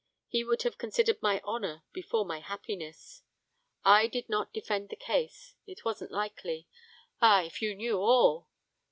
[0.27, 3.21] He would have considered my honour before my happiness.
[3.85, 6.67] I did not defend the case, it wasn't likely
[7.21, 8.49] ah, if you knew all?